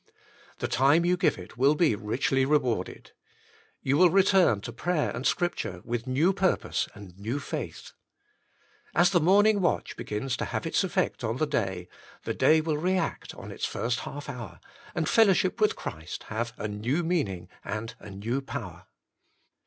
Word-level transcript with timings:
The 0.57 0.67
time 0.67 1.05
you 1.05 1.15
give 1.15 1.37
it 1.37 1.57
will 1.59 1.75
be 1.75 1.93
richly 1.93 2.43
rewarded. 2.43 3.11
You 3.83 3.97
will 3.97 4.09
return 4.09 4.59
to 4.61 4.73
prayer 4.73 5.11
and 5.11 5.27
scripture 5.27 5.83
with 5.85 6.07
new 6.07 6.33
purpose 6.33 6.87
and 6.95 7.15
new 7.19 7.39
faith. 7.39 7.91
As 8.95 9.11
the 9.11 9.19
morning 9.19 9.61
watch 9.61 9.95
begins 9.95 10.35
to 10.37 10.45
have 10.45 10.65
its 10.65 10.83
effect 10.83 11.23
on 11.23 11.37
the 11.37 11.45
day, 11.45 11.87
the 12.23 12.33
day 12.33 12.61
will 12.61 12.77
re 12.79 12.97
act 12.97 13.35
on 13.35 13.51
its 13.51 13.65
first 13.67 13.99
half 13.99 14.27
hour, 14.27 14.59
arid 14.95 15.07
fellowship 15.07 15.61
with 15.61 15.75
Christ 15.75 16.23
have 16.29 16.53
a 16.57 16.67
new 16.67 17.03
meaning 17.03 17.47
and 17.63 17.93
a 17.99 18.09
new 18.09 18.41
power. 18.41 18.87